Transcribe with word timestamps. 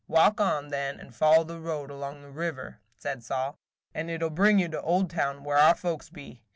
Walk 0.07 0.41
on, 0.41 0.69
then, 0.69 0.99
and 0.99 1.13
follow 1.15 1.43
the 1.43 1.59
road 1.59 1.91
along 1.91 2.23
the 2.23 2.31
river," 2.31 2.79
said 2.97 3.23
Sol, 3.23 3.59
"and 3.93 4.09
it 4.09 4.23
'll 4.23 4.31
bring 4.31 4.57
you 4.57 4.67
to 4.69 4.81
Oldtown, 4.81 5.43
where 5.43 5.57
our 5.59 5.75
folks 5.75 6.09
be. 6.09 6.41